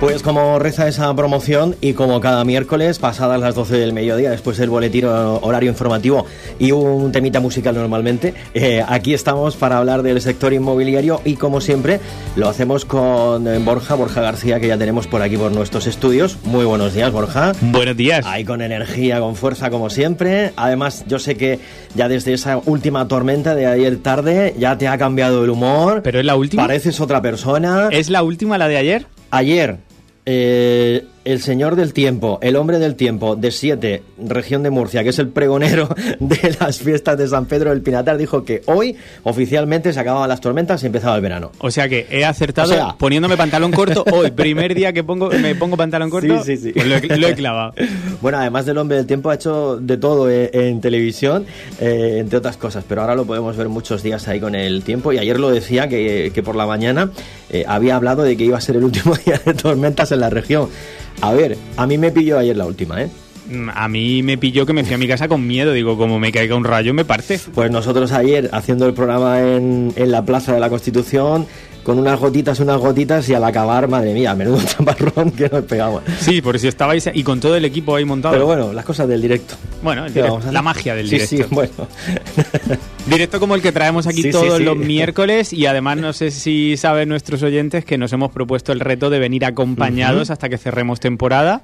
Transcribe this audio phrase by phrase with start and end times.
[0.00, 4.56] Pues como reza esa promoción y como cada miércoles, pasadas las 12 del mediodía, después
[4.56, 6.24] del boletín horario informativo
[6.60, 11.60] y un temita musical normalmente, eh, aquí estamos para hablar del sector inmobiliario y como
[11.60, 11.98] siempre
[12.36, 16.38] lo hacemos con eh, Borja, Borja García, que ya tenemos por aquí por nuestros estudios.
[16.44, 17.50] Muy buenos días, Borja.
[17.60, 18.24] Buenos días.
[18.24, 20.52] Ahí con energía, con fuerza como siempre.
[20.54, 21.58] Además, yo sé que
[21.96, 26.02] ya desde esa última tormenta de ayer tarde ya te ha cambiado el humor.
[26.04, 26.62] ¿Pero es la última?
[26.62, 27.88] Pareces otra persona.
[27.90, 29.06] ¿Es la última la de ayer?
[29.30, 29.87] Ayer
[30.30, 35.10] eh, el señor del tiempo, el hombre del tiempo de Siete, región de Murcia, que
[35.10, 39.92] es el pregonero de las fiestas de San Pedro del Pinatar, dijo que hoy oficialmente
[39.92, 41.52] se acababan las tormentas y empezaba el verano.
[41.58, 45.76] O sea que he acertado poniéndome pantalón corto hoy, primer día que pongo, me pongo
[45.76, 46.72] pantalón corto, sí, sí, sí.
[46.72, 46.96] Pues lo,
[47.28, 47.74] he, clavado.
[48.22, 51.44] Bueno, además del hombre del tiempo ha hecho de todo eh, en, televisión,
[51.78, 55.12] eh, entre otras cosas, pero ahora lo podemos ver muchos días ahí con el tiempo
[55.12, 57.10] y ayer lo decía que, que por la mañana
[57.50, 60.30] eh, había hablado de que iba a ser el último día de tormentas en la
[60.30, 60.68] región.
[61.20, 63.08] A ver, a mí me pilló ayer la última, ¿eh?
[63.50, 65.72] Mm, a mí me pilló que me fui a mi casa con miedo.
[65.72, 67.40] Digo, como me caiga un rayo, me parte.
[67.54, 71.46] Pues nosotros ayer, haciendo el programa en, en la Plaza de la Constitución,
[71.88, 76.02] con unas gotitas, unas gotitas y al acabar, madre mía, menudo chaparrón que nos pegamos.
[76.20, 78.34] Sí, por si estabais y con todo el equipo ahí montado.
[78.34, 79.54] Pero bueno, las cosas del directo.
[79.82, 81.36] Bueno, la magia del directo.
[81.36, 81.72] Sí, bueno.
[83.06, 87.08] directo como el que traemos aquí todos los miércoles y además no sé si saben
[87.08, 91.62] nuestros oyentes que nos hemos propuesto el reto de venir acompañados hasta que cerremos temporada.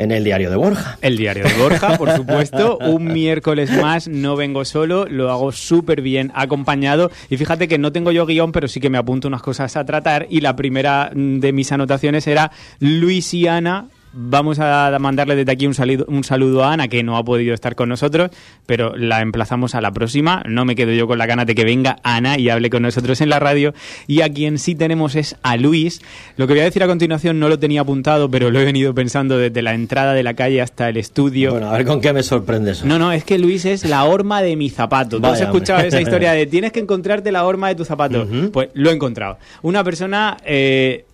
[0.00, 0.98] En el diario de Borja.
[1.00, 2.76] El diario de Borja, por supuesto.
[2.78, 7.92] Un miércoles más, no vengo solo, lo hago súper bien acompañado y fíjate que no
[7.92, 10.26] tengo yo guion, pero sí que me apunto unas cosas a tratar.
[10.30, 16.04] Y la primera de mis anotaciones era Luisiana Vamos a mandarle desde aquí un saludo,
[16.08, 18.30] un saludo a Ana, que no ha podido estar con nosotros,
[18.66, 20.42] pero la emplazamos a la próxima.
[20.48, 23.20] No me quedo yo con la gana de que venga Ana y hable con nosotros
[23.20, 23.72] en la radio.
[24.08, 26.02] Y a quien sí tenemos es a Luis.
[26.36, 28.94] Lo que voy a decir a continuación no lo tenía apuntado, pero lo he venido
[28.94, 31.52] pensando desde la entrada de la calle hasta el estudio.
[31.52, 32.84] Bueno, a ver con qué me sorprendes.
[32.84, 35.20] No, no, es que Luis es la horma de mi zapato.
[35.20, 38.26] ¿Tú has escuchado esa historia de tienes que encontrarte la horma de tu zapato?
[38.52, 39.38] Pues lo he encontrado.
[39.62, 40.36] Una persona...
[40.44, 41.04] Eh,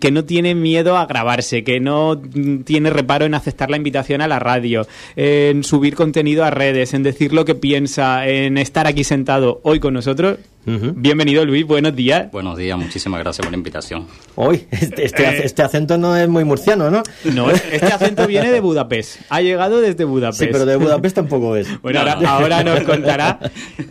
[0.00, 2.20] que no tiene miedo a grabarse, que no
[2.64, 7.02] tiene reparo en aceptar la invitación a la radio, en subir contenido a redes, en
[7.02, 12.28] decir lo que piensa, en estar aquí sentado hoy con nosotros, Bienvenido Luis, buenos días.
[12.32, 14.04] Buenos días, muchísimas gracias por la invitación.
[14.34, 17.04] Hoy, este, este, eh, este, acento no es muy murciano, ¿no?
[17.32, 20.40] No, este acento viene de Budapest, ha llegado desde Budapest.
[20.40, 21.68] Sí, pero de Budapest tampoco es.
[21.86, 23.38] Bueno, ahora, nos contará.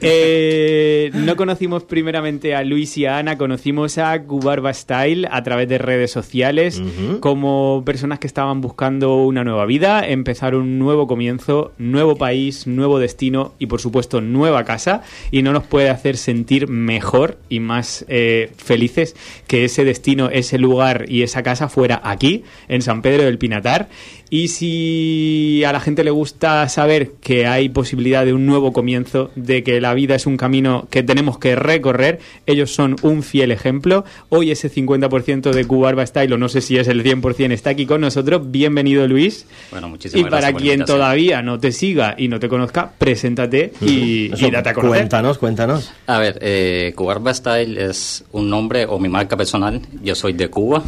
[0.01, 5.69] Eh, no conocimos primeramente a Luis y a Ana, conocimos a Gubarba Style a través
[5.69, 6.81] de redes sociales,
[7.19, 12.99] como personas que estaban buscando una nueva vida, empezar un nuevo comienzo, nuevo país, nuevo
[12.99, 18.05] destino y por supuesto nueva casa, y no nos puede hacer sentir mejor y más
[18.07, 19.15] eh, felices
[19.47, 23.89] que ese destino, ese lugar y esa casa fuera aquí, en San Pedro del Pinatar.
[24.29, 29.31] Y si a la gente le gusta saber que hay posibilidad de un nuevo comienzo,
[29.35, 33.51] de que la vida es un camino que tenemos que recorrer, ellos son un fiel
[33.51, 34.03] ejemplo.
[34.29, 37.85] Hoy ese 50% de Cubarba Style, o no sé si es el 100%, está aquí
[37.85, 38.41] con nosotros.
[38.51, 39.45] Bienvenido, Luis.
[39.71, 44.29] Bueno, muchísimas Y para quien todavía no te siga y no te conozca, preséntate y,
[44.29, 44.99] date a conocer.
[44.99, 45.91] Cuéntanos, cuéntanos.
[46.07, 49.81] A ver, eh, Cubarba Style es un nombre o mi marca personal.
[50.01, 50.83] Yo soy de Cuba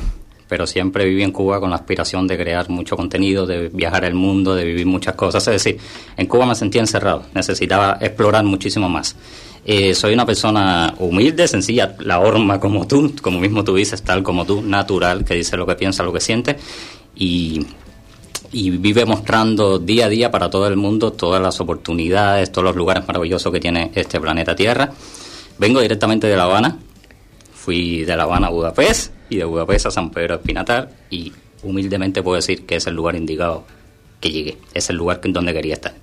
[0.48, 4.14] pero siempre viví en Cuba con la aspiración de crear mucho contenido, de viajar el
[4.14, 5.48] mundo, de vivir muchas cosas.
[5.48, 5.80] Es decir,
[6.16, 9.16] en Cuba me sentía encerrado, necesitaba explorar muchísimo más.
[9.66, 14.24] Eh, soy una persona humilde, sencilla, la horma como tú, como mismo tú dices, tal
[14.24, 16.56] como tú, natural, que dice lo que piensa, lo que siente,
[17.18, 17.66] y,
[18.54, 22.78] y vive mostrando día a día para todo el mundo todas las oportunidades, todos los
[22.78, 24.90] lugares maravillosos que tiene este planeta Tierra.
[25.58, 26.78] Vengo directamente de La Habana,
[27.54, 31.34] fui de La Habana a Budapest, y de Budapest a San Pedro Espinatar y
[31.64, 33.66] humildemente puedo decir que es el lugar indicado
[34.22, 35.94] que llegué, es el lugar donde quería estar.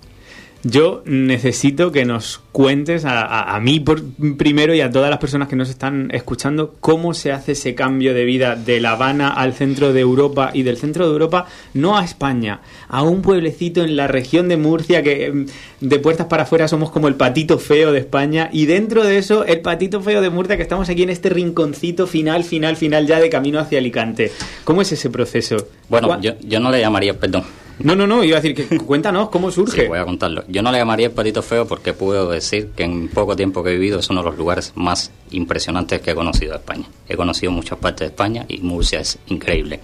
[0.67, 4.03] Yo necesito que nos cuentes a, mí por,
[4.39, 8.15] primero y a todas las personas que nos están escuchando cómo se hace ese cambio
[8.15, 11.99] de vida de La Habana al centro de Europa y del centro de Europa no
[11.99, 15.47] a España, a un pueblecito en la región de Murcia que em,
[15.83, 19.45] de puertas para afuera somos como el patito feo de España y dentro de eso
[19.45, 23.21] el patito feo de Murcia que estamos aquí en este rinconcito final, final, final ya
[23.21, 24.33] de camino hacia Alicante.
[24.65, 25.57] ¿Cómo es ese proceso?
[25.91, 27.45] Bueno, yo, yo no le llamaría, perdón,
[27.79, 29.83] no, no, no, iba a decir que cuéntanos cómo surge.
[29.83, 30.45] Sí, voy a contarlo.
[30.49, 33.71] Yo no le llamaría el patito feo porque puedo decir que en poco tiempo que
[33.71, 36.85] he vivido es uno de los lugares más impresionantes que he conocido de España.
[37.09, 39.81] He conocido muchas partes de España y Murcia es increíble.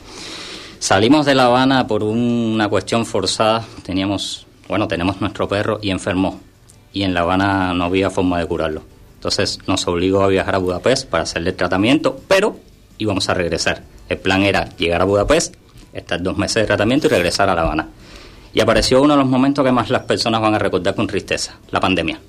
[0.78, 3.66] Salimos de La Habana por una cuestión forzada.
[3.82, 6.40] Teníamos, bueno, tenemos nuestro perro y enfermó.
[6.92, 8.82] Y en La Habana no había forma de curarlo.
[9.16, 12.56] Entonces nos obligó a viajar a Budapest para hacerle el tratamiento, pero
[12.96, 13.82] íbamos a regresar.
[14.08, 15.54] El plan era llegar a Budapest,
[15.92, 17.88] estar dos meses de tratamiento y regresar a La Habana.
[18.52, 21.58] Y apareció uno de los momentos que más las personas van a recordar con tristeza,
[21.70, 22.20] la pandemia.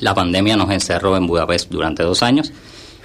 [0.00, 2.52] La pandemia nos encerró en Budapest durante dos años,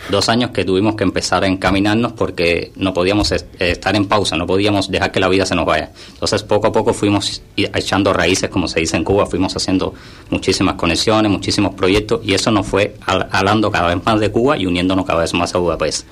[0.09, 4.45] dos años que tuvimos que empezar a encaminarnos porque no podíamos estar en pausa, no
[4.45, 5.91] podíamos dejar que la vida se nos vaya.
[6.13, 9.93] Entonces poco a poco fuimos echando raíces, como se dice en Cuba, fuimos haciendo
[10.29, 14.65] muchísimas conexiones, muchísimos proyectos y eso nos fue hablando cada vez más de Cuba y
[14.65, 16.07] uniéndonos cada vez más a Budapest.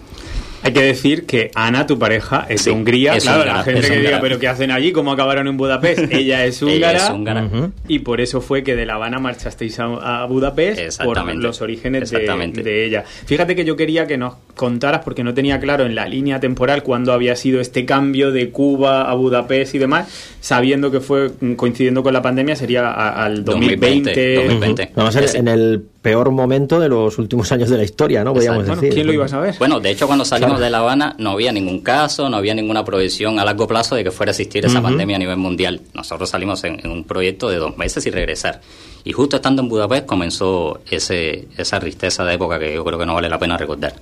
[0.63, 3.18] Hay que decir que Ana, tu pareja, es de Hungría.
[3.18, 4.94] claro, la gente que diga, pero ¿qué hacen allí?
[4.94, 6.00] ¿Cómo acabaron en Budapest?
[6.12, 7.71] Ella es húngara.
[7.88, 12.86] Y por eso fue que de La Habana marchasteis a, Budapest por los orígenes de,
[12.86, 13.04] ella.
[13.25, 16.83] Fíjate que yo quería que nos contaras, porque no tenía claro en la línea temporal
[16.83, 20.07] cuándo había sido este cambio de Cuba a Budapest y demás,
[20.39, 24.36] sabiendo que fue coincidiendo con la pandemia, sería al 2020.
[24.36, 24.92] 2020.
[24.95, 28.33] Vamos a ver, en el peor momento de los últimos años de la historia, ¿no?
[28.33, 28.94] Podríamos decir.
[28.94, 29.55] ¿Quién lo iba a saber?
[29.57, 32.85] Bueno, de hecho, cuando salimos de La Habana no había ningún caso, no había ninguna
[32.85, 35.81] provisión a largo plazo de que fuera a existir esa pandemia a nivel mundial.
[35.95, 38.61] Nosotros salimos en, un proyecto de dos meses y regresar.
[39.05, 43.05] Y justo estando en Budapest comenzó ese, esa tristeza de época que yo creo que
[43.05, 43.95] no vale la pena recordar.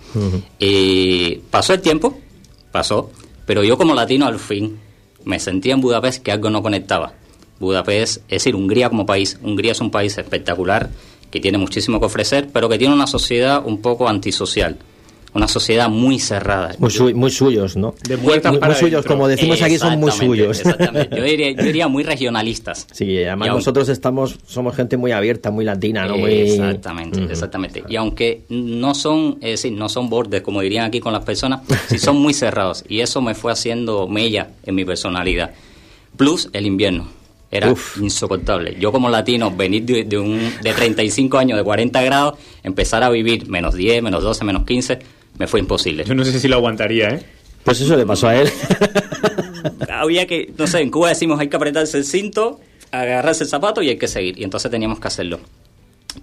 [0.59, 2.17] Y pasó el tiempo,
[2.71, 3.11] pasó,
[3.45, 4.79] pero yo como latino al fin
[5.23, 7.13] me sentía en Budapest que algo no conectaba.
[7.59, 9.37] Budapest, es decir, Hungría como país.
[9.43, 10.89] Hungría es un país espectacular
[11.31, 14.77] que tiene muchísimo que ofrecer, pero que tiene una sociedad un poco antisocial.
[15.33, 16.75] Una sociedad muy cerrada.
[16.77, 17.95] Muy, muy suyos, ¿no?
[18.05, 20.59] De puertas muy, suyos, como decimos aquí, son muy suyos.
[20.59, 21.15] Exactamente.
[21.15, 22.85] Yo diría, muy regionalistas.
[22.91, 26.17] Sí, además nosotros estamos, somos gente muy abierta, muy latina, ¿no?
[26.17, 26.33] Muy...
[26.33, 27.81] Exactamente, exactamente.
[27.87, 31.61] Y aunque no son, es decir, no son bordes, como dirían aquí con las personas,
[31.87, 32.83] sí son muy cerrados.
[32.89, 35.51] Y eso me fue haciendo mella en mi personalidad.
[36.17, 37.20] Plus el invierno
[37.51, 38.77] era insoportable.
[38.79, 43.49] Yo como latino, venir de, un, de 35 años, de 40 grados, empezar a vivir
[43.49, 44.99] menos 10, menos 12, menos 15,
[45.37, 46.05] me fue imposible.
[46.05, 47.25] Yo no sé si lo aguantaría, ¿eh?
[47.63, 48.49] Pues eso le pasó a él.
[49.89, 52.59] Había que, no sé, en Cuba decimos hay que apretarse el cinto,
[52.91, 54.39] agarrarse el zapato y hay que seguir.
[54.39, 55.39] Y entonces teníamos que hacerlo.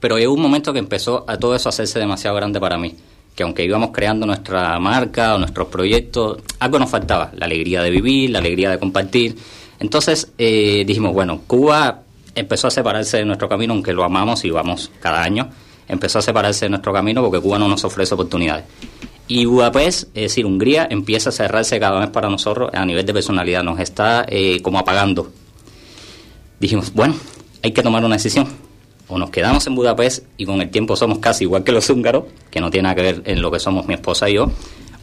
[0.01, 2.95] Pero hubo un momento que empezó a todo eso a hacerse demasiado grande para mí.
[3.37, 7.31] Que aunque íbamos creando nuestra marca o nuestros proyectos, algo nos faltaba.
[7.37, 9.37] La alegría de vivir, la alegría de compartir
[9.81, 12.03] entonces eh, dijimos, bueno, Cuba
[12.35, 15.51] empezó a separarse de nuestro camino, aunque lo amamos y vamos cada año,
[15.89, 18.65] empezó a separarse de nuestro camino porque Cuba no nos ofrece oportunidades.
[19.27, 23.13] Y Budapest, es decir, Hungría, empieza a cerrarse cada vez para nosotros a nivel de
[23.13, 25.31] personalidad, nos está eh, como apagando.
[26.59, 27.15] Dijimos, bueno,
[27.63, 28.49] hay que tomar una decisión.
[29.11, 32.25] O nos quedamos en Budapest y con el tiempo somos casi igual que los húngaros,
[32.51, 34.51] que no tiene nada que ver en lo que somos mi esposa y yo,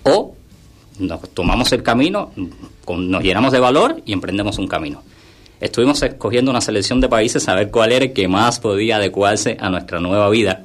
[0.04, 0.36] o
[1.00, 2.32] nos tomamos el camino,
[2.88, 5.02] nos llenamos de valor y emprendemos un camino.
[5.60, 9.58] Estuvimos escogiendo una selección de países a ver cuál era el que más podía adecuarse
[9.60, 10.64] a nuestra nueva vida.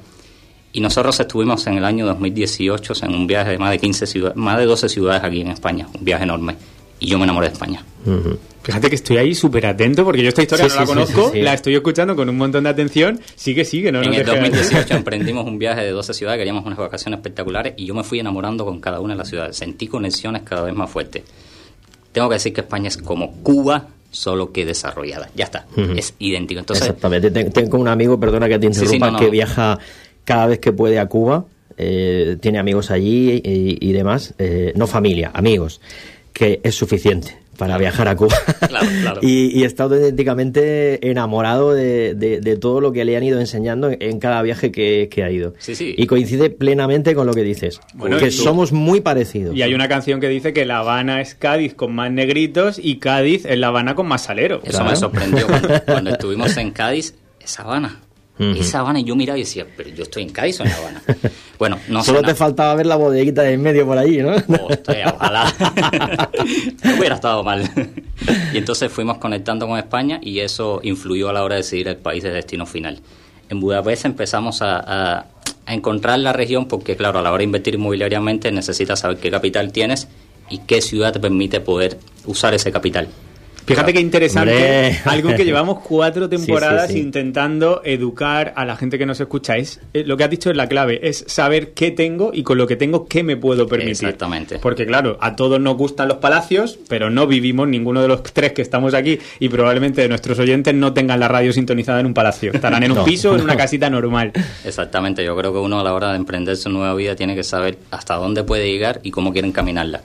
[0.73, 4.37] Y nosotros estuvimos en el año 2018 en un viaje de más de 15 ciudades,
[4.37, 6.55] más de 12 ciudades aquí en España, un viaje enorme.
[7.01, 7.83] Y yo me enamoré de España.
[8.61, 11.73] Fíjate que estoy ahí súper atento porque yo esta historia no la conozco, la estoy
[11.73, 13.19] escuchando con un montón de atención.
[13.35, 14.03] Sigue, sigue, ¿no?
[14.03, 17.95] En el 2018 emprendimos un viaje de 12 ciudades, queríamos unas vacaciones espectaculares y yo
[17.95, 19.57] me fui enamorando con cada una de las ciudades.
[19.57, 21.23] Sentí conexiones cada vez más fuertes.
[22.11, 25.31] Tengo que decir que España es como Cuba, solo que desarrollada.
[25.35, 25.65] Ya está,
[25.95, 26.59] es idéntico.
[26.59, 27.31] Entonces, Exactamente.
[27.31, 29.79] Tengo un amigo, perdona que te interrumpa, que viaja
[30.23, 31.45] cada vez que puede a Cuba.
[31.77, 34.35] Eh, tiene amigos allí y, demás.
[34.37, 35.81] Eh, no familia, amigos.
[36.33, 38.35] Que es suficiente para viajar a Cuba.
[39.21, 44.41] y, he estado auténticamente enamorado de, todo lo que le han ido enseñando en, cada
[44.41, 45.53] viaje que, ha ido.
[45.79, 47.79] Y coincide plenamente con lo que dices,
[48.17, 49.55] que somos muy parecidos.
[49.55, 52.97] Y hay una canción que dice que La Habana es Cádiz con más negritos y
[52.97, 54.61] Cádiz es La Habana con más salero.
[54.63, 55.45] Eso me sorprendió
[55.85, 57.99] cuando, estuvimos en Cádiz, es Habana.
[58.41, 61.01] Esa Habana, y yo miraba y decía, pero yo estoy en Cádiz o en Habana.
[61.59, 64.31] Bueno, no Solo te faltaba ver la bodeguita de en medio por ahí, ¿no?
[64.33, 65.53] ojalá.
[66.83, 67.69] no hubiera estado mal.
[68.51, 71.97] y entonces fuimos conectando con España y eso influyó a la hora de decidir el
[71.97, 72.99] país de destino final.
[73.49, 75.27] En Budapest empezamos a,
[75.65, 79.29] a encontrar la región porque, claro, a la hora de invertir inmobiliariamente necesitas saber qué
[79.29, 80.07] capital tienes
[80.49, 83.07] y qué ciudad te permite poder usar ese capital.
[83.65, 89.19] Fíjate qué interesante, algo que llevamos cuatro temporadas intentando educar a la gente que nos
[89.19, 89.79] escucháis.
[89.93, 92.67] Eh, lo que has dicho es la clave, es saber qué tengo y con lo
[92.67, 93.91] que tengo qué me puedo permitir.
[93.91, 94.59] Exactamente.
[94.59, 98.53] Porque claro, a todos nos gustan los palacios, pero no vivimos ninguno de los tres
[98.53, 102.51] que estamos aquí y probablemente nuestros oyentes no tengan la radio sintonizada en un palacio.
[102.53, 104.31] Estarán en un piso o en una casita normal.
[104.65, 107.43] Exactamente, yo creo que uno a la hora de emprender su nueva vida tiene que
[107.43, 110.01] saber hasta dónde puede llegar y cómo quiere encaminarla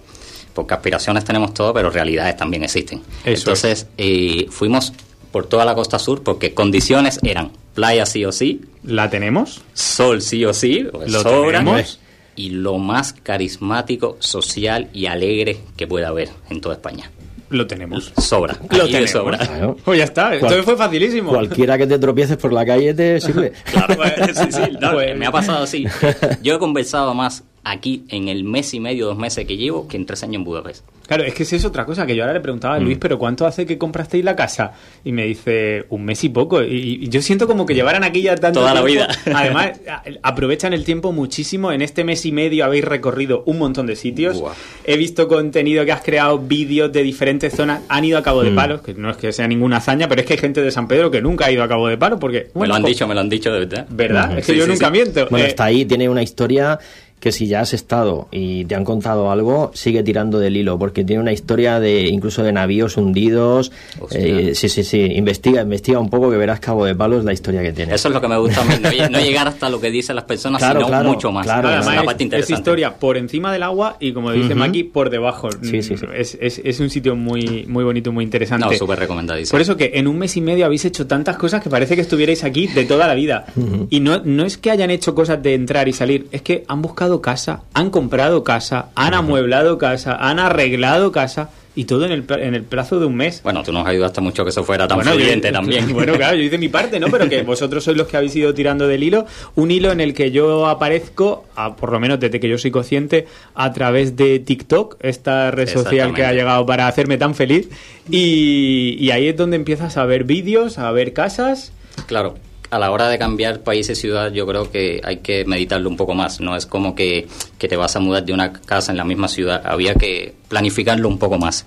[0.56, 3.02] porque aspiraciones tenemos todo, pero realidades también existen.
[3.24, 4.92] Entonces, eh, fuimos
[5.30, 8.62] por toda la costa sur porque condiciones eran playa sí o sí.
[8.82, 9.60] ¿La tenemos?
[9.74, 12.00] Sol sí o sí, lo tenemos.
[12.36, 17.10] y lo más carismático, social y alegre que pueda haber en toda España.
[17.48, 18.12] Lo tenemos.
[18.20, 18.56] Sobra.
[18.70, 19.10] Lo tenemos.
[19.10, 19.38] sobra.
[19.38, 19.76] Claro.
[19.84, 21.30] Pues ya está, entonces fue facilísimo.
[21.30, 23.52] Cualquiera que te tropieces por la calle te sirve.
[23.70, 25.84] Claro, pues, sí, sí, no, Pues- me ha pasado así.
[26.42, 29.96] Yo he conversado más aquí en el mes y medio, dos meses que llevo, que
[29.96, 30.84] en tres años en Budapest.
[31.06, 32.82] Claro, es que esa es otra cosa que yo ahora le preguntaba a Mm.
[32.84, 34.72] Luis, pero ¿cuánto hace que comprasteis la casa?
[35.04, 36.62] Y me dice, un mes y poco.
[36.64, 39.06] Y, y yo siento como que llevaran aquí ya tanto Toda la vida.
[39.34, 39.78] Además,
[40.22, 41.70] aprovechan el tiempo muchísimo.
[41.70, 44.40] En este mes y medio habéis recorrido un montón de sitios.
[44.40, 44.54] Buah.
[44.84, 47.82] He visto contenido que has creado, vídeos de diferentes zonas.
[47.88, 48.56] Han ido a Cabo de Mm.
[48.56, 50.88] Palos, que no es que sea ninguna hazaña, pero es que hay gente de San
[50.88, 52.46] Pedro que nunca ha ido a Cabo de Palos porque...
[52.46, 53.86] me bueno, lo han jo- dicho, me lo han dicho de verdad.
[53.90, 54.38] ¿Verdad?
[54.38, 54.92] Es que Sí, yo sí, nunca sí.
[54.92, 55.26] miento.
[55.30, 56.78] Bueno, Eh, está ahí, tiene una historia
[57.20, 61.02] que si ya has estado y te han contado algo, sigue tirando del hilo, porque
[61.02, 63.72] tiene una historia de incluso de navíos hundidos.
[64.12, 67.62] Eh, sí, sí, sí, investiga, investiga un poco que verás Cabo de Palos la historia
[67.62, 67.94] que tiene.
[67.94, 70.14] Eso es lo que me gusta a mí, no, no llegar hasta lo que dicen
[70.14, 71.44] las personas, Claro, sino claro, mucho más.
[71.46, 72.60] claro, Además, es la es- parte es, interesante.
[72.60, 74.56] historia por encima del agua y, como dice Ujú.
[74.58, 75.48] Maki, por debajo.
[75.62, 76.06] Sí, sí, sí.
[76.14, 78.66] Es, es- es un sitio muy, muy bonito, muy interesante.
[78.66, 79.52] No, súper recomendadísimo.
[79.52, 82.02] Por eso que en un mes y medio habéis hecho tantas cosas que parece que
[82.02, 83.46] estuvierais aquí de toda la vida.
[83.90, 86.82] Y no, no es que hayan hecho cosas de entrar y salir, es que han
[86.82, 92.24] buscado casa, han comprado casa, han amueblado casa, han arreglado casa y todo en el,
[92.38, 93.42] en el plazo de un mes.
[93.42, 95.92] Bueno, tú nos ayudaste mucho que eso fuera tan Bueno, fluyente yo- también.
[95.92, 97.08] Bueno, claro, yo hice mi parte, ¿no?
[97.10, 99.26] Pero que vosotros sois los que habéis ido tirando del hilo.
[99.56, 102.70] Un hilo en el que yo aparezco, a- por lo menos desde que yo soy
[102.70, 107.68] consciente, a través de TikTok, esta red social que ha llegado para hacerme tan feliz.
[108.10, 111.72] Y, y ahí es donde empiezas a ver vídeos, a ver casas.
[112.06, 112.36] Claro,
[112.70, 115.96] a la hora de cambiar país y ciudad yo creo que hay que meditarlo un
[115.96, 116.40] poco más.
[116.40, 117.26] No es como que,
[117.58, 119.62] que te vas a mudar de una casa en la misma ciudad.
[119.64, 121.64] Había que planificarlo un poco más.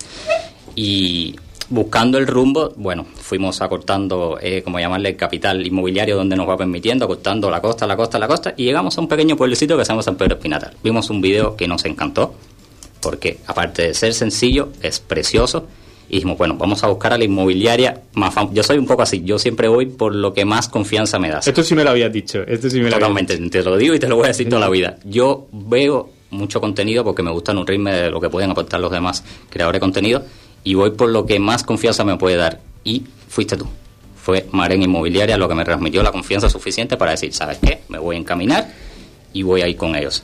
[0.75, 1.36] Y
[1.70, 6.58] buscando el rumbo, bueno, fuimos acortando, eh, como llamarle, el capital inmobiliario donde nos va
[6.58, 9.86] permitiendo, acortando la costa, la costa, la costa, y llegamos a un pequeño pueblecito que
[9.86, 10.74] se llama San Pedro Espinatal.
[10.84, 12.34] Vimos un video que nos encantó,
[13.01, 15.68] porque aparte de ser sencillo, es precioso.
[16.10, 19.04] Y dijimos, bueno, vamos a buscar a la inmobiliaria más fam- Yo soy un poco
[19.04, 21.48] así, yo siempre voy por lo que más confianza me das.
[21.48, 22.42] Esto sí me lo habías dicho.
[22.48, 24.50] Esto sí me lo habías Totalmente, te lo digo y te lo voy a decir
[24.50, 24.98] toda la vida.
[25.06, 29.24] Yo veo mucho contenido porque me gusta nutrirme de lo que pueden aportar los demás
[29.50, 30.24] creadores de contenido
[30.63, 32.60] y voy por lo que más confianza me puede dar.
[32.84, 33.68] Y fuiste tú.
[34.16, 37.82] Fue Maren Inmobiliaria lo que me transmitió la confianza suficiente para decir, ¿sabes qué?
[37.89, 38.68] Me voy a encaminar
[39.34, 40.24] y voy a ir con ellos.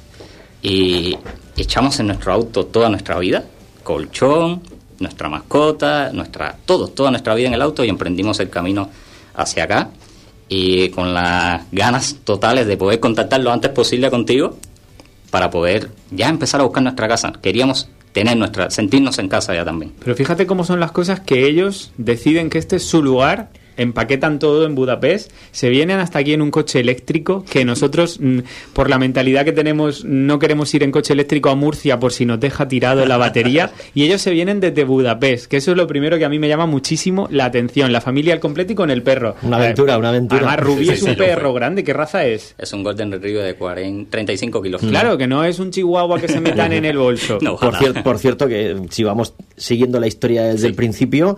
[0.61, 1.15] Y
[1.57, 3.45] echamos en nuestro auto toda nuestra vida,
[3.83, 4.61] colchón,
[4.99, 8.89] nuestra mascota, nuestra todo, toda nuestra vida en el auto y emprendimos el camino
[9.33, 9.89] hacia acá
[10.47, 14.57] y con las ganas totales de poder contactar lo antes posible contigo
[15.31, 17.33] para poder ya empezar a buscar nuestra casa.
[17.41, 19.91] Queríamos tener nuestra, sentirnos en casa ya también.
[19.99, 24.39] Pero fíjate cómo son las cosas que ellos deciden que este es su lugar, empaquetan
[24.39, 28.39] todo en Budapest, se vienen hasta aquí en un coche eléctrico, que nosotros, mm,
[28.73, 32.25] por la mentalidad que tenemos, no queremos ir en coche eléctrico a Murcia por si
[32.25, 35.87] nos deja tirado la batería, y ellos se vienen desde Budapest, que eso es lo
[35.87, 38.89] primero que a mí me llama muchísimo la atención, la familia al completo y con
[38.91, 39.35] el perro.
[39.43, 40.41] Una aventura, una aventura.
[40.47, 41.25] Además, Rubí Sí, es sí, un fue.
[41.27, 42.55] perro grande, ¿qué raza es?
[42.57, 44.81] Es un Golden Retriever de 40, 35 kilos.
[44.81, 47.37] Claro, que no es un chihuahua que se metan en el bolso.
[47.45, 51.37] No, Por, cier- por cierto, que si vamos siguiendo la historia desde el principio,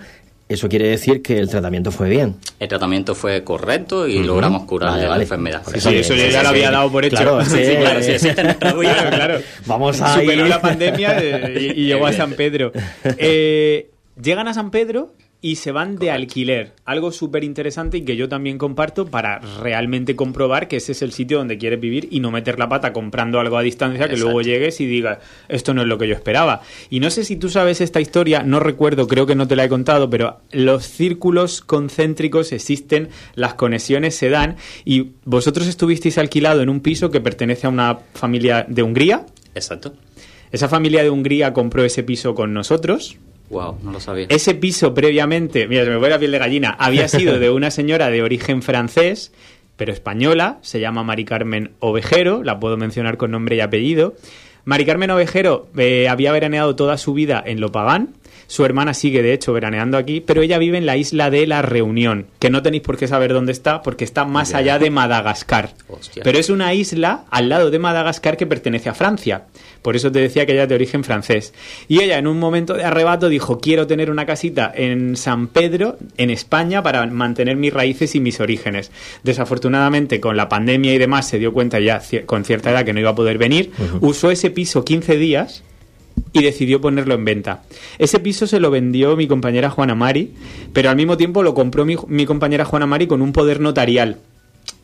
[0.50, 2.36] eso quiere decir que el tratamiento fue bien.
[2.60, 5.24] El tratamiento fue correcto y logramos curar Vale, la vale.
[5.24, 5.62] enfermedad.
[5.74, 7.16] Sí, Sí, eso yo ya lo había dado por hecho.
[7.18, 8.30] Claro, Sí, sí, claro, sí, sí.
[8.30, 9.40] Claro, claro.
[9.66, 12.72] Vamos a Superó ir- la pandemia y, y llegó a San Pedro.
[13.18, 13.90] Eh,
[14.22, 16.74] llegan a San Pedro y se van de alquiler.
[16.86, 21.12] Algo súper interesante y que yo también comparto para realmente comprobar que ese es el
[21.12, 24.42] sitio donde quieres vivir y no meter la pata comprando algo a distancia que luego
[24.42, 26.62] llegues y digas, esto no es lo que yo esperaba.
[26.90, 29.66] Y no sé si tú sabes esta historia, no recuerdo, creo que no te la
[29.66, 36.62] he contado, pero los círculos concéntricos existen, las conexiones se dan y vosotros estuvisteis alquilado
[36.62, 39.26] en un piso que pertenece a una familia de Hungría.
[39.54, 39.94] Exacto.
[40.52, 43.18] Esa familia de Hungría compró ese piso con nosotros.
[43.50, 44.28] Wow, no lo sabía.
[44.30, 47.72] Ese piso previamente, mira, se me fue la piel de gallina, había sido de una
[47.72, 49.32] señora de origen francés,
[49.78, 54.16] pero española, se llama Mari Carmen Ovejero, la puedo mencionar con nombre y apellido.
[54.66, 58.16] Mari Carmen Ovejero eh, había veraneado toda su vida en Lopagán,
[58.48, 61.62] su hermana sigue de hecho veraneando aquí, pero ella vive en la isla de La
[61.62, 65.74] Reunión, que no tenéis por qué saber dónde está, porque está más allá de Madagascar.
[65.88, 66.24] Hostia.
[66.24, 69.44] Pero es una isla al lado de Madagascar que pertenece a Francia.
[69.82, 71.54] Por eso te decía que ella es de origen francés.
[71.88, 75.98] Y ella en un momento de arrebato dijo, quiero tener una casita en San Pedro,
[76.18, 78.92] en España, para mantener mis raíces y mis orígenes.
[79.24, 83.00] Desafortunadamente, con la pandemia y demás, se dio cuenta ya con cierta edad que no
[83.00, 83.72] iba a poder venir.
[84.02, 85.64] Usó ese piso 15 días
[86.38, 87.64] y decidió ponerlo en venta.
[87.98, 90.34] Ese piso se lo vendió mi compañera Juana Mari,
[90.74, 94.18] pero al mismo tiempo lo compró mi, mi compañera Juana Mari con un poder notarial.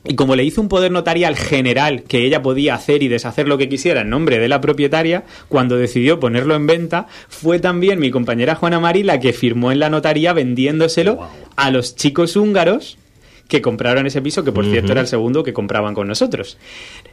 [0.05, 3.57] y como le hizo un poder notarial general que ella podía hacer y deshacer lo
[3.57, 8.11] que quisiera en nombre de la propietaria, cuando decidió ponerlo en venta, fue también mi
[8.11, 11.19] compañera Juana Mari la que firmó en la notaría vendiéndoselo
[11.55, 12.97] a los chicos húngaros
[13.47, 16.57] que compraron ese piso, que por cierto era el segundo que compraban con nosotros.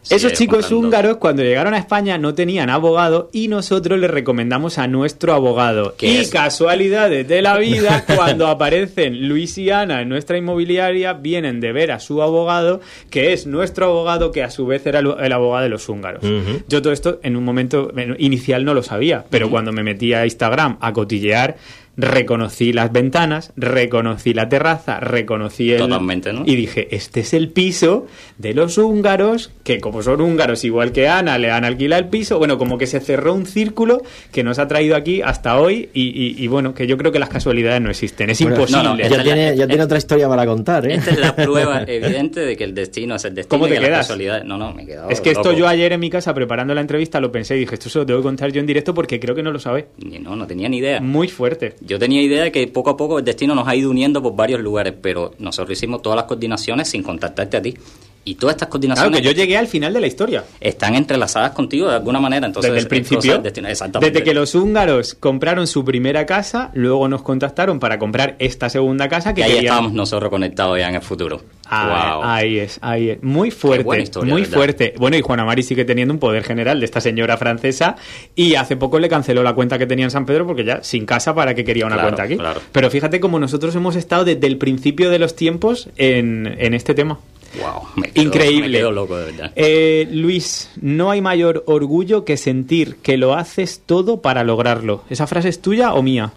[0.09, 4.87] Esos chicos húngaros, cuando llegaron a España, no tenían abogado y nosotros les recomendamos a
[4.87, 5.95] nuestro abogado.
[6.01, 11.73] Y casualidades de la vida, cuando aparecen Luis y Ana en nuestra inmobiliaria, vienen de
[11.73, 12.81] ver a su abogado,
[13.11, 16.23] que es nuestro abogado, que a su vez era el abogado de los húngaros.
[16.69, 20.25] Yo todo esto en un momento inicial no lo sabía, pero cuando me metí a
[20.25, 21.57] Instagram a cotillear,
[21.97, 25.79] reconocí las ventanas, reconocí la terraza, reconocí el...
[25.79, 26.43] Totalmente, ¿no?
[26.47, 28.07] Y dije, este es el piso
[28.39, 32.39] de los húngaros, que como son húngaros igual que Ana, le han alquilado el piso.
[32.39, 36.47] Bueno, como que se cerró un círculo que nos ha traído aquí hasta hoy y,
[36.49, 39.09] bueno, que yo creo que las casualidades no existen, es imposible.
[39.09, 40.95] ya, tiene, ya tiene, otra historia para contar, ¿eh?
[40.95, 43.79] Esta es la prueba evidente de que el destino es el destino ¿Cómo te y
[43.79, 44.11] quedas?
[44.45, 46.81] No, no, me he quedado Es que esto yo ayer en mi casa preparando la
[46.81, 49.21] entrevista lo pensé y dije, esto se lo tengo que contar yo en directo porque
[49.21, 49.89] creo que no lo sabe.
[49.99, 51.01] No, no tenía ni idea.
[51.01, 51.75] Muy fuerte.
[51.81, 54.37] Yo tenía idea de que poco a poco el destino nos ha ido uniendo por
[54.37, 57.75] varios lugares, pero nosotros hicimos todas las coordinaciones sin contactarte a ti.
[58.23, 59.11] Y todas estas coordinaciones.
[59.11, 60.45] Claro, que yo llegué al final de la historia.
[60.61, 62.47] Están entrelazadas contigo de alguna manera.
[62.47, 63.39] Entonces, desde el principio.
[63.39, 69.09] Desde que los húngaros compraron su primera casa, luego nos contactaron para comprar esta segunda
[69.09, 69.33] casa.
[69.33, 71.41] Que y ahí estábamos nosotros conectados ya en el futuro.
[71.73, 73.23] Ah, Ahí es, ahí es.
[73.23, 73.85] Muy fuerte,
[74.25, 74.95] muy fuerte.
[74.99, 77.97] Bueno, y Juan Amari sigue teniendo un poder general de esta señora francesa
[78.35, 81.07] y hace poco le canceló la cuenta que tenía en San Pedro porque ya sin
[81.07, 82.37] casa para que quería una cuenta aquí.
[82.73, 86.95] Pero fíjate cómo nosotros hemos estado desde el principio de los tiempos en, en este
[86.95, 87.19] tema.
[87.61, 88.81] Wow, Increíble.
[88.81, 89.53] loco, de verdad.
[89.57, 95.27] Eh, Luis, no hay mayor orgullo que sentir que lo haces todo para lograrlo.¿ Esa
[95.27, 96.33] frase es tuya o mía?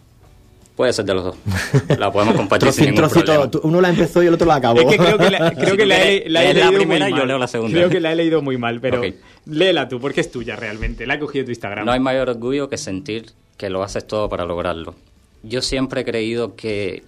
[0.76, 1.36] Puede ser de los dos.
[2.00, 4.80] La podemos compartir sin trocito, Uno la empezó y el otro la acabó.
[4.80, 7.20] Es que creo que la, creo que la, he, la he leído primera muy y
[7.20, 7.78] yo leo la segunda.
[7.78, 9.02] Creo que la he leído muy mal, pero
[9.46, 11.06] léela tú, porque es tuya realmente.
[11.06, 11.86] La he cogido tu Instagram.
[11.86, 14.96] No hay mayor orgullo que sentir que lo haces todo para lograrlo.
[15.44, 17.04] Yo siempre he creído que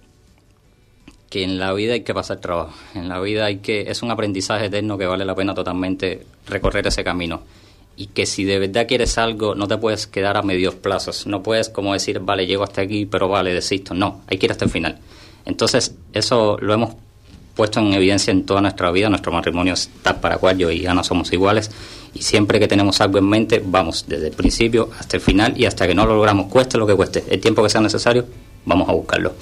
[1.28, 4.12] que en la vida hay que pasar trabajo, en la vida hay que es un
[4.12, 7.42] aprendizaje eterno que vale la pena totalmente recorrer ese camino
[7.96, 11.42] y que si de verdad quieres algo no te puedes quedar a medios plazos, no
[11.42, 14.64] puedes como decir, vale, llego hasta aquí, pero vale, desisto, no, hay que ir hasta
[14.64, 14.98] el final.
[15.44, 16.94] Entonces, eso lo hemos
[17.54, 20.86] puesto en evidencia en toda nuestra vida, nuestro matrimonio es tal para cual, yo y
[20.86, 21.70] Ana somos iguales,
[22.12, 25.64] y siempre que tenemos algo en mente, vamos desde el principio hasta el final y
[25.64, 28.26] hasta que no lo logramos, cueste lo que cueste, el tiempo que sea necesario,
[28.66, 29.34] vamos a buscarlo.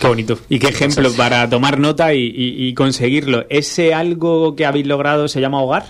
[0.00, 0.38] Qué bonito.
[0.48, 3.46] Y qué ejemplo para tomar nota y, conseguirlo.
[3.48, 5.86] ¿Ese algo que habéis logrado se llama hogar?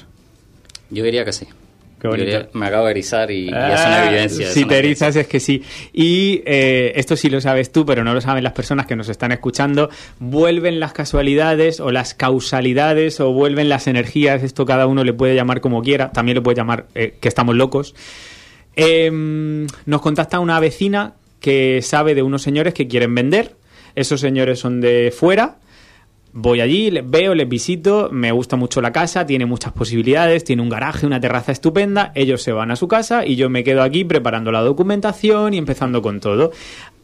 [0.91, 1.47] Yo diría que sí.
[2.01, 2.49] Qué bonito.
[2.53, 4.51] me acabo de erizar y, es una ah, evidencia.
[4.51, 5.63] Si te erizas es que sí.
[5.93, 9.09] Y eh, esto sí lo sabes tú, pero no lo saben las personas que nos
[9.09, 9.91] están escuchando.
[10.19, 14.43] Vuelven las casualidades o las causalidades o vuelven las energías.
[14.43, 16.13] Esto cada uno le puede llamar como quiera.
[16.13, 17.95] También le puede llamar eh, que estamos locos.
[18.77, 23.59] Em, nos contacta una vecina que sabe de unos señores que quieren vender
[23.99, 25.57] esos señores son de fuera.
[26.33, 30.61] Voy allí, les veo, les visito, me gusta mucho la casa, tiene muchas posibilidades, tiene
[30.61, 33.83] un garaje, una terraza estupenda, ellos se van a su casa y yo me quedo
[33.83, 36.53] aquí preparando la documentación y empezando con todo.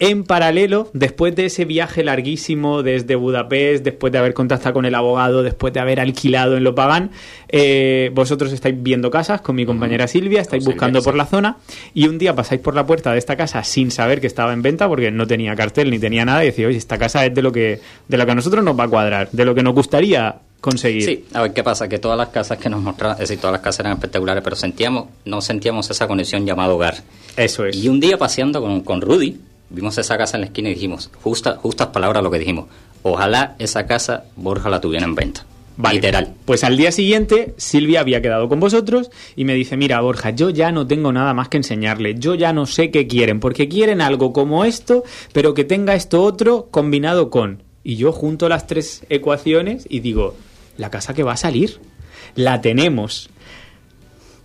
[0.00, 4.94] En paralelo, después de ese viaje larguísimo desde Budapest, después de haber contactado con el
[4.94, 7.12] abogado, después de haber alquilado en Lopagan,
[7.48, 11.58] eh, vosotros estáis viendo casas con mi compañera Silvia, estáis buscando por la zona
[11.94, 14.62] y un día pasáis por la puerta de esta casa sin saber que estaba en
[14.62, 17.42] venta porque no tenía cartel ni tenía nada y decís, oye, esta casa es de
[17.42, 19.74] lo que, de lo que a nosotros nos va a cuadrar, de lo que nos
[19.74, 21.04] gustaría conseguir.
[21.04, 23.52] Sí, a ver qué pasa, que todas las casas que nos mostraron, es decir, todas
[23.52, 27.02] las casas eran espectaculares, pero sentíamos, no sentíamos esa conexión llamada hogar.
[27.36, 27.76] Eso es.
[27.76, 29.38] Y un día paseando con, con Rudy,
[29.70, 32.66] vimos esa casa en la esquina y dijimos, justa, justas palabras lo que dijimos,
[33.02, 35.44] ojalá esa casa Borja la tuviera en venta.
[35.76, 36.34] Literal.
[36.44, 40.50] Pues al día siguiente Silvia había quedado con vosotros y me dice, mira Borja, yo
[40.50, 44.00] ya no tengo nada más que enseñarle, yo ya no sé qué quieren, porque quieren
[44.00, 47.63] algo como esto, pero que tenga esto otro combinado con...
[47.84, 50.34] Y yo junto las tres ecuaciones y digo,
[50.78, 51.78] la casa que va a salir,
[52.34, 53.28] la tenemos.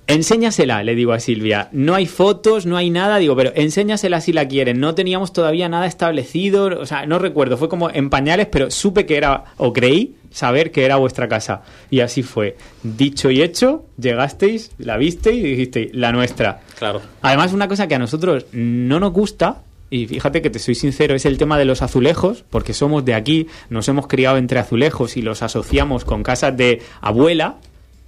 [0.07, 1.69] Enséñasela, le digo a Silvia.
[1.71, 4.79] No hay fotos, no hay nada, digo, pero enséñasela si la quieren.
[4.79, 9.05] No teníamos todavía nada establecido, o sea, no recuerdo, fue como en pañales, pero supe
[9.05, 11.61] que era, o creí saber que era vuestra casa.
[11.91, 12.57] Y así fue.
[12.81, 16.61] Dicho y hecho, llegasteis, la visteis y dijisteis, la nuestra.
[16.79, 17.01] Claro.
[17.21, 21.15] Además, una cosa que a nosotros no nos gusta, y fíjate que te soy sincero,
[21.15, 25.17] es el tema de los azulejos, porque somos de aquí, nos hemos criado entre azulejos
[25.17, 27.57] y los asociamos con casas de abuela,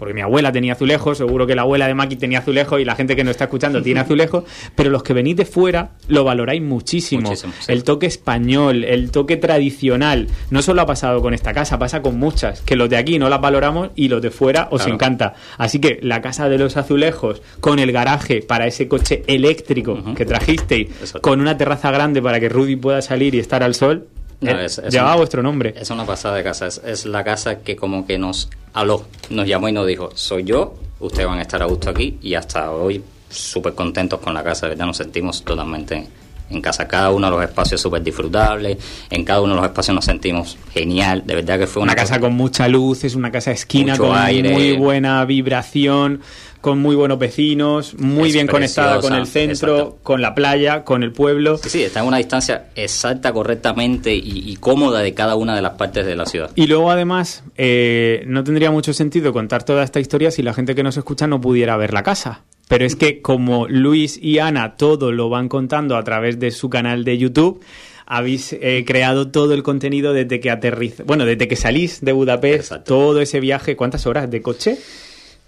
[0.01, 2.95] porque mi abuela tenía azulejos, seguro que la abuela de Maki tenía azulejos y la
[2.95, 6.59] gente que nos está escuchando tiene azulejos, pero los que venís de fuera lo valoráis
[6.59, 7.21] muchísimo.
[7.29, 7.71] Muchísimo, sí.
[7.71, 12.17] El toque español, el toque tradicional, no solo ha pasado con esta casa, pasa con
[12.17, 14.95] muchas, que los de aquí no las valoramos y los de fuera os Claro.
[14.95, 15.33] encanta.
[15.59, 20.25] Así que la casa de los azulejos, con el garaje para ese coche eléctrico que
[20.25, 24.07] trajisteis, con una terraza grande para que Rudy pueda salir y estar al sol,
[24.41, 25.73] No, eh, es- es llevaba un- vuestro nombre.
[25.77, 26.67] Es una pasada de casa.
[26.67, 30.43] Es, es la casa que como que nos aló, nos llamó y nos dijo, soy
[30.43, 34.43] yo, ustedes van a estar a gusto aquí y hasta hoy súper contentos con la
[34.43, 36.07] casa, de verdad nos sentimos totalmente
[36.49, 36.85] en, casa.
[36.87, 38.77] Cada uno de los espacios súper disfrutables,
[39.09, 42.01] en cada uno de los espacios nos sentimos genial, de verdad que fue una, Una
[42.01, 44.51] casa con mucha luz, es una casa esquina con aire.
[44.51, 46.19] muy buena vibración,
[46.61, 49.97] con muy buenos vecinos, muy Es bien conectada con el centro, exacto.
[50.03, 51.57] con la playa, con el pueblo.
[51.57, 55.61] Sí, sí, está en una distancia exacta, correctamente y, y cómoda de cada una de
[55.61, 56.51] las partes de la ciudad.
[56.55, 60.75] Y luego además eh, no tendría mucho sentido contar toda esta historia si la gente
[60.75, 62.43] que nos escucha no pudiera ver la casa.
[62.67, 66.69] Pero es que como Luis y Ana todo lo van contando a través de su
[66.69, 67.61] canal de YouTube,
[68.05, 72.63] habéis eh, creado todo el contenido desde que aterriz, bueno, desde que salís de Budapest,
[72.71, 72.93] Exacto.
[72.93, 74.77] todo ese viaje, ¿cuántas horas de coche?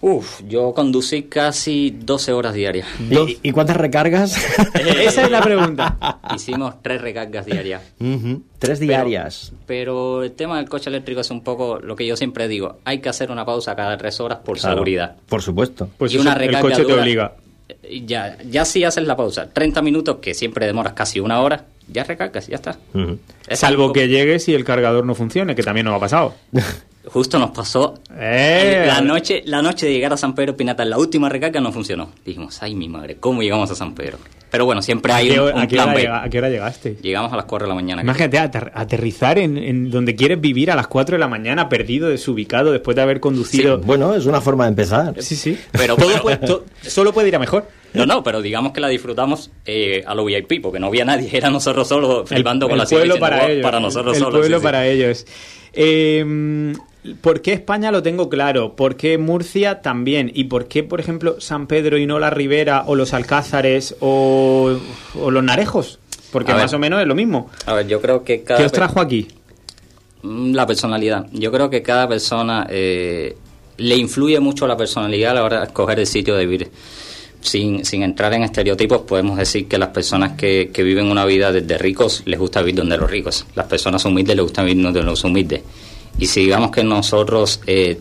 [0.05, 2.85] Uf, yo conducí casi 12 horas diarias.
[3.09, 4.35] ¿Y, y cuántas recargas?
[4.99, 6.19] Esa es la pregunta.
[6.35, 7.81] Hicimos tres recargas diarias.
[8.59, 9.53] Tres diarias.
[9.65, 12.79] Pero el tema del coche eléctrico es un poco lo que yo siempre digo.
[12.83, 15.15] Hay que hacer una pausa cada tres horas por Claro, seguridad.
[15.29, 15.89] Por supuesto.
[15.97, 17.35] Pues Y eso, una el recarga coche te obliga.
[17.83, 21.63] Eh, Ya, ya si haces la pausa, 30 minutos, que siempre demoras casi una hora,
[21.87, 22.77] ya recargas, ya está.
[23.47, 26.33] Es Salvo algo- que llegues y el cargador no funcione, que también nos ha pasado.
[27.05, 28.85] Justo nos pasó Eh.
[28.87, 32.09] la noche la noche de llegar a San Pedro Pinatar, la última recarga no funcionó.
[32.25, 34.17] Dijimos, ay mi madre, ¿cómo llegamos a San Pedro?
[34.49, 36.01] Pero bueno, siempre ¿A hay qué, un, un a qué plan hora B.
[36.03, 36.97] llega- a qué hora llegaste?
[37.01, 38.01] Llegamos a las 4 de la mañana.
[38.03, 42.07] Imagínate ater- aterrizar en, en donde quieres vivir a las 4 de la mañana, perdido,
[42.07, 43.79] desubicado, después de haber conducido.
[43.79, 45.15] Bueno, es una forma de empezar.
[45.23, 45.57] Sí, sí.
[45.71, 47.67] Pero- Todo pero- puede- to- solo puede ir a mejor.
[47.95, 51.29] No, no, pero digamos que la disfrutamos eh, a lo VIP, porque no había nadie,
[51.35, 53.63] era nosotros solos flipando el, con el la ciudad pueblo para "Oh, ellos.
[53.63, 54.39] Para nosotros el solos.
[54.39, 54.63] pueblo sí, sí.
[54.63, 55.25] para ellos.
[55.73, 56.73] Eh,
[57.21, 58.75] ¿Por qué España lo tengo claro?
[58.75, 60.31] ¿Por qué Murcia también?
[60.33, 64.77] ¿Y por qué, por ejemplo, San Pedro y no la Ribera o los Alcázares o,
[65.19, 65.99] o los Narejos?
[66.31, 66.63] Porque A ver.
[66.63, 67.49] más o menos es lo mismo.
[67.65, 68.59] A ver, yo creo que cada...
[68.59, 69.27] ¿Qué os trajo aquí?
[70.21, 71.27] Mm, La personalidad.
[71.33, 73.35] Yo creo que cada persona eh,
[73.77, 76.71] le influye mucho la personalidad a la hora de escoger el sitio de vivir.
[77.41, 81.51] Sin, sin entrar en estereotipos, podemos decir que las personas que, que viven una vida
[81.51, 83.45] desde ricos les gusta vivir donde los ricos.
[83.55, 85.61] Las personas humildes les gusta vivir donde los humildes.
[86.17, 87.99] Y si digamos que nosotros eh,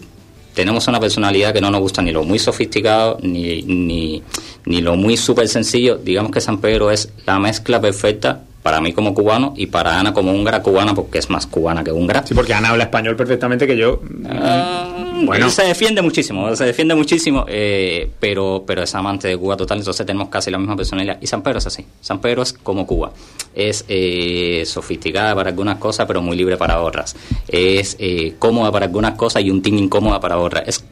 [0.55, 4.23] tenemos una personalidad que no nos gusta ni lo muy sofisticado ni, ni,
[4.67, 8.93] ni lo muy súper sencillo, digamos que San Pedro es la mezcla perfecta para mí
[8.93, 12.25] como cubano y para Ana como húngara cubana porque es más cubana que húngara.
[12.25, 14.01] Sí, porque Ana habla español perfectamente que yo.
[14.29, 15.51] Ah, Bueno.
[15.51, 20.05] se defiende muchísimo, se defiende muchísimo, eh, pero, pero es amante de Cuba total, entonces
[20.07, 21.19] tenemos casi la misma personalidad.
[21.21, 23.13] Y San Pedro es así, San Pedro es como Cuba,
[23.55, 27.17] es eh, sofisticada para algunas cosas, pero muy libre para otras,
[27.49, 30.85] es eh, cómoda para algunas cosas y un tin incómoda para otras, es,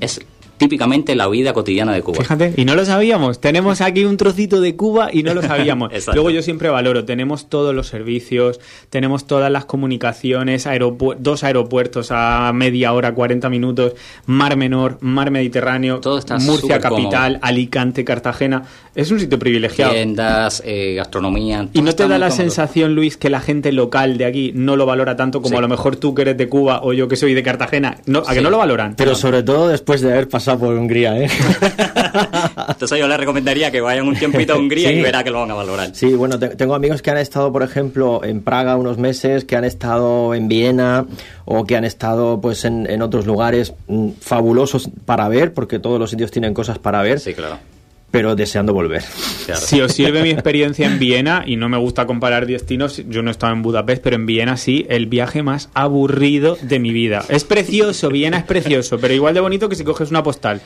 [0.00, 0.20] es
[0.60, 2.18] típicamente la vida cotidiana de Cuba.
[2.18, 3.40] Fíjate, y no lo sabíamos.
[3.40, 5.90] Tenemos aquí un trocito de Cuba y no lo sabíamos.
[6.12, 12.08] Luego yo siempre valoro, tenemos todos los servicios, tenemos todas las comunicaciones, aeropu- dos aeropuertos
[12.10, 13.94] a media hora, 40 minutos,
[14.26, 17.02] Mar Menor, Mar Mediterráneo, Todo está Murcia cómodo.
[17.02, 18.64] capital, Alicante, Cartagena.
[18.94, 19.92] Es un sitio privilegiado.
[19.92, 21.68] Tiendas, eh, gastronomía.
[21.72, 22.36] ¿Y no te da la cómodo.
[22.36, 25.58] sensación, Luis, que la gente local de aquí no lo valora tanto como Sí.
[25.58, 27.98] a lo mejor tú que eres de Cuba o yo que soy de Cartagena?
[28.06, 28.94] No, ¿A que no lo valoran?
[28.96, 31.28] Pero sobre todo después de haber pasado por Hungría, ¿eh?
[32.68, 34.94] Entonces yo le recomendaría que vayan un tiempito a Hungría Sí.
[34.96, 35.90] y verá que lo van a valorar.
[35.94, 39.56] Sí, bueno, te- tengo amigos que han estado, por ejemplo, en Praga unos meses, que
[39.56, 41.06] han estado en Viena
[41.44, 45.98] o que han estado pues en, en otros lugares mm, fabulosos para ver, porque todos
[45.98, 47.58] los sitios tienen cosas para ver, Sí, claro.
[48.10, 49.02] Pero deseando volver.
[49.46, 49.60] claro.
[49.60, 53.30] Si os sirve mi experiencia en Viena, y no me gusta comparar destinos, yo no
[53.30, 57.24] he estado en Budapest, pero en Viena sí, el viaje más aburrido de mi vida.
[57.28, 60.60] Es precioso, Viena es precioso, pero igual de bonito que si coges una postal.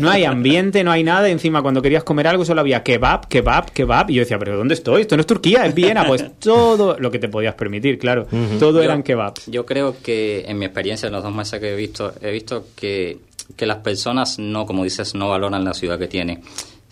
[0.00, 3.28] No hay ambiente, no hay nada, y encima cuando querías comer algo solo había kebab,
[3.28, 5.02] kebab, kebab, y yo decía, pero ¿dónde estoy?
[5.02, 8.26] Esto no es Turquía, es Viena, pues todo lo que te podías permitir, claro.
[8.58, 9.46] Todo Yo- eran kebabs.
[9.46, 12.66] Yo creo que en mi experiencia, en los dos meses que he visto, he visto
[12.76, 13.18] que,
[13.56, 16.40] que las personas no, como dices, no valoran la ciudad que tiene.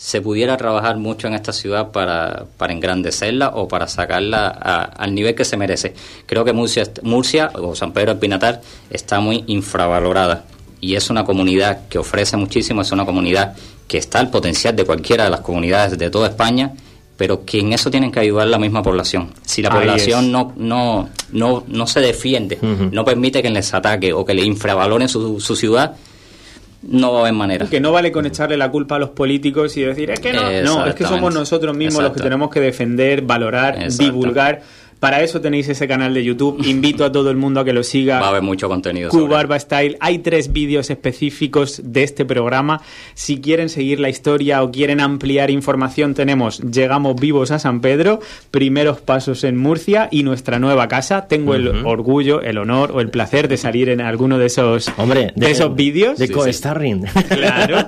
[0.05, 5.15] Se pudiera trabajar mucho en esta ciudad para, para engrandecerla o para sacarla a- al
[5.15, 5.95] nivel que se merece.
[6.27, 8.61] Creo que Murcia, Murcia o San Pedro del Pinatar
[8.91, 10.45] está muy infravalorada
[10.81, 13.55] y es una comunidad que ofrece muchísimo, es una comunidad
[13.87, 16.73] que está al potencial de cualquiera de las comunidades de toda España,
[17.17, 19.33] pero que en eso tienen que ayudar la misma población.
[19.45, 20.31] Si la Ahí población es.
[20.33, 22.59] no, no, no, no se defiende,
[22.91, 25.95] no permite que les ataque o que le infravaloren su, su ciudad,
[26.83, 27.67] no va a haber manera.
[27.67, 30.43] Que no vale con echarle la culpa a los políticos y decir, es que no,
[30.63, 34.63] no, es que somos nosotros mismos los que tenemos que defender, valorar, divulgar
[35.03, 36.63] para eso tenéis ese canal de YouTube.
[36.65, 38.21] Invito a todo el mundo a que lo siga.
[38.21, 39.11] Va a haber mucho contenido.
[39.11, 39.97] Cubarba Style.
[39.99, 42.83] Hay tres vídeos específicos de este programa.
[43.15, 48.21] Si quieren seguir la historia o quieren ampliar información, tenemos Llegamos vivos a San Pedro,
[48.53, 51.27] primeros pasos en Murcia y nuestra nueva casa.
[51.27, 55.33] Tengo el orgullo, el honor o el placer de salir en alguno de esos, Hombre,
[55.35, 56.17] de, esos vídeos.
[56.17, 57.07] De co-starring.
[57.29, 57.79] Claro.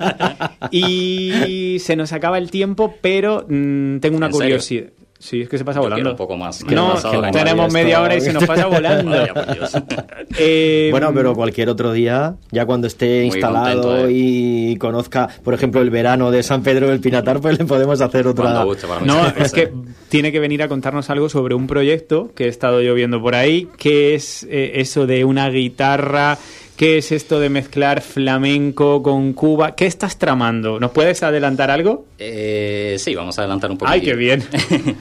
[0.73, 4.87] Y se nos acaba el tiempo, pero mm, tengo una curiosidad.
[5.25, 6.11] Sí, es que se pasa volando.
[6.11, 6.63] un poco más.
[6.67, 6.97] No,
[7.33, 9.17] tenemos media hora y se nos pasa volando.
[10.37, 15.91] Eh, bueno, pero cualquier otro día, ya cuando esté instalado y conozca, por ejemplo, el
[15.91, 18.65] verano de San Pedro del Pinatar, pues le podemos hacer otra.
[19.05, 19.71] no, es que
[20.09, 23.35] tiene que venir a contarnos algo sobre un proyecto que he estado yo viendo por
[23.35, 26.39] ahí, que es eh, eso de una guitarra
[26.77, 29.77] ¿Qué es esto de mezclar flamenco con Cuba?
[29.77, 30.81] ¿Qué estás tramando?
[30.81, 32.07] ¿Nos puedes adelantar algo?
[32.19, 33.91] Eh, sí, vamos a adelantar un poco.
[33.91, 34.45] ¡Ay, qué bien!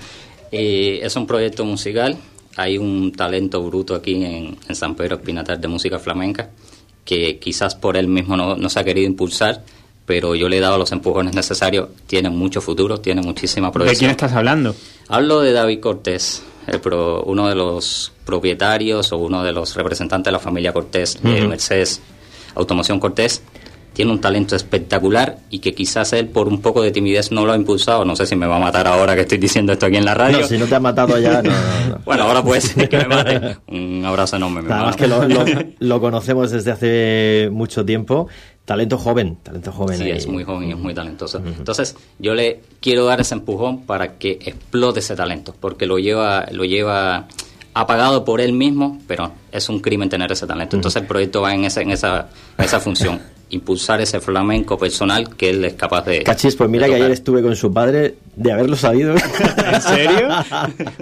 [0.56, 2.16] Eh, es un proyecto musical.
[2.58, 6.52] Hay un talento bruto aquí en, San Pedro Espinatar de música flamenca
[7.04, 9.64] que quizás por él mismo no, se ha querido impulsar,
[10.06, 11.90] pero yo le he dado los empujones necesarios.
[12.06, 13.96] Tiene mucho futuro, tiene muchísima proyección.
[13.96, 14.76] ¿De quién estás hablando?
[15.08, 16.44] Hablo de David Cortés
[17.26, 22.02] uno de los propietarios o uno de los representantes de la familia Cortés, Mercedes
[22.56, 23.42] Automoción Cortés,
[23.94, 27.54] tiene un talento espectacular y que quizás él por un poco de timidez no lo
[27.54, 28.04] ha impulsado.
[28.04, 30.16] No sé si me va a matar ahora que estoy diciendo esto aquí en la
[30.16, 30.40] radio.
[30.40, 31.52] No, si no te ha matado ya, no.
[32.06, 33.58] bueno, ahora pues que me mate.
[33.68, 34.64] Un abrazo enorme.
[34.98, 35.24] Que lo,
[35.80, 38.28] lo, conocemos desde hace mucho tiempo
[38.66, 39.98] talento joven, talento joven.
[39.98, 41.42] Sí, es muy joven y es muy talentoso.
[41.46, 46.46] Entonces, yo le quiero dar ese empujón para que explote ese talento, porque lo lleva,
[46.52, 47.28] lo lleva
[47.74, 50.76] apagado por él mismo, pero es un crimen tener ese talento.
[50.76, 55.36] Entonces, el proyecto va en esa, en esa, en esa función impulsar ese flamenco personal
[55.36, 56.24] que él es capaz de.
[56.24, 59.16] Cachis, pues mira que ayer estuve con su padre de haberlo sabido.
[59.16, 60.30] ¿En serio?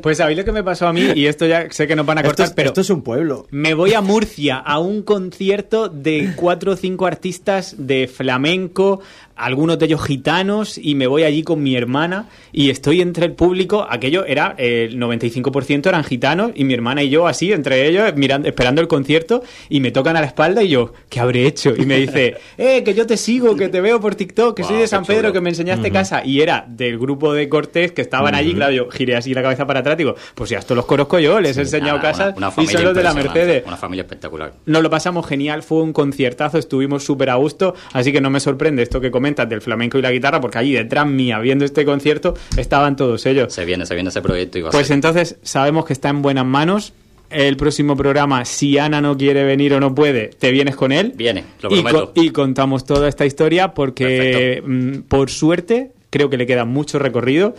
[0.02, 2.18] Pues sabéis lo que me pasó a mí y esto ya sé que no van
[2.18, 2.70] a cortar, pero.
[2.70, 3.48] Esto es un pueblo.
[3.52, 9.02] Me voy a Murcia a un concierto de cuatro o cinco artistas de flamenco
[9.42, 13.34] algunos de ellos gitanos y me voy allí con mi hermana y estoy entre el
[13.34, 18.14] público, aquello era el 95% eran gitanos y mi hermana y yo así entre ellos
[18.16, 21.74] mirando esperando el concierto y me tocan a la espalda y yo, ¿qué habré hecho?
[21.76, 24.78] Y me dice, "Eh, que yo te sigo, que te veo por TikTok, que soy
[24.78, 28.36] de San Pedro, que me enseñaste casa" y era del grupo de Cortés que estaban
[28.36, 30.86] allí, claro, yo giré así la cabeza para atrás y digo, "Pues ya estos los
[30.86, 34.54] conozco yo, les he enseñado casa y son los de la Mercedes." Una familia espectacular.
[34.66, 38.40] Nos lo pasamos genial, fue un conciertazo, estuvimos súper a gusto, así que no me
[38.40, 41.86] sorprende esto que comenta del flamenco y la guitarra, porque allí detrás mía, viendo este
[41.86, 43.54] concierto, estaban todos ellos.
[43.54, 46.46] Se viene, se viene ese proyecto y va Pues entonces sabemos que está en buenas
[46.46, 46.94] manos.
[47.30, 51.14] El próximo programa, si Ana no quiere venir o no puede, te vienes con él.
[51.16, 52.12] Viene, lo prometo.
[52.14, 57.56] Y, contamos toda esta historia porque, mm, por suerte, creo que le queda mucho recorrido.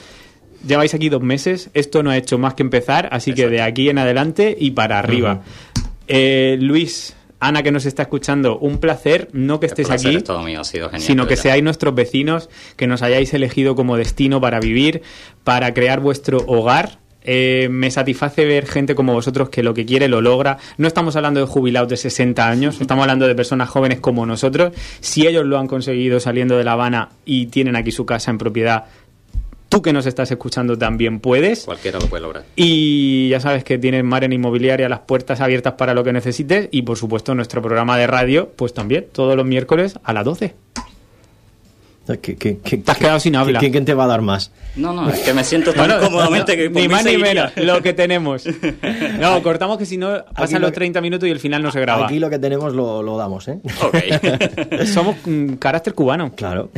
[0.64, 3.88] Lleváis aquí dos meses, esto no ha hecho más que empezar, así que de aquí
[3.88, 5.42] en adelante y para arriba.
[6.06, 10.14] eh, Luis, Ana, que nos está escuchando, un placer, no que estés aquí,
[11.00, 15.02] sino que seáis nuestros vecinos, que nos hayáis elegido como destino para vivir,
[15.42, 17.00] para crear vuestro hogar.
[17.24, 20.58] Eh, me satisface ver gente como vosotros que lo que quiere lo logra.
[20.78, 24.72] No estamos hablando de jubilados de 60 años, estamos hablando de personas jóvenes como nosotros.
[25.00, 28.38] Si ellos lo han conseguido saliendo de La Habana y tienen aquí su casa en
[28.38, 28.86] propiedad,
[29.72, 31.64] Tú que nos estás escuchando también puedes.
[31.64, 32.44] Cualquiera lo puede lograr.
[32.56, 36.82] Y ya sabes que tienes Maren Inmobiliaria las puertas abiertas para lo que necesites y
[36.82, 40.54] por supuesto nuestro programa de radio, pues también todos los miércoles a las 12.
[42.20, 43.60] ¿Qué, qué, te has quedado sin habla.
[43.60, 44.50] ¿Quién, te va a dar más?
[44.74, 47.92] No, no, es que me siento tan cómodamente que Ni más ni menos, lo que
[47.92, 48.44] tenemos.
[49.20, 52.06] No, cortamos que si no pasan los 30 minutos y el final no se graba.
[52.06, 53.60] Aquí lo que tenemos lo, lo damos, ¿eh?
[53.82, 54.84] Ok.
[54.86, 55.16] Somos
[55.58, 56.32] carácter cubano.
[56.34, 56.70] Claro.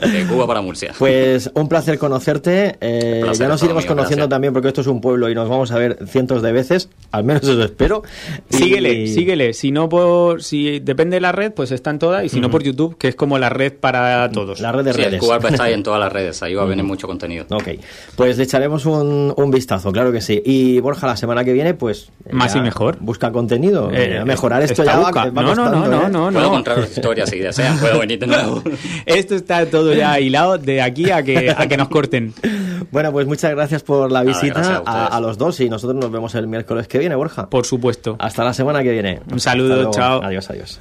[0.00, 0.94] De Cuba para Murcia.
[0.98, 2.76] Pues un placer conocerte.
[2.80, 5.78] Eh, ya nos iremos conociendo también porque esto es un pueblo y nos vamos a
[5.78, 6.88] ver cientos de veces.
[7.12, 8.02] Al menos eso espero.
[8.48, 9.52] Síguele, síguele.
[9.52, 12.24] Si no por, si depende de la red, pues están todas.
[12.24, 14.60] Y si no por YouTube, que es como la red para todos.
[14.60, 15.22] La red de sí, redes.
[15.22, 17.46] El está ahí en todas las redes, ahí va a venir mucho contenido.
[17.50, 17.68] Ok,
[18.16, 20.40] pues le echaremos un, un, vistazo, claro que sí.
[20.44, 22.10] Y Borja, la semana que viene, pues...
[22.30, 22.98] Más y mejor.
[23.00, 23.90] Busca contenido.
[23.92, 26.10] Eh, mejorar esto ya va, va, no, no, no, no, ¿eh?
[26.10, 28.62] no, Puedo contar historias si desean, puedo venir de nuevo.
[29.06, 32.34] esto está todo ya hilado de aquí a que, a que nos corten.
[32.90, 36.34] Bueno, pues muchas gracias por la visita a, a, los dos y nosotros nos vemos
[36.34, 37.48] el miércoles que viene, Borja.
[37.48, 38.16] Por supuesto.
[38.18, 39.20] Hasta la semana que viene.
[39.30, 40.20] Un saludo, chao.
[40.22, 40.80] Adiós, adiós.